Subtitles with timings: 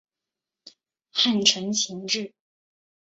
[1.11, 2.33] 汉承秦制。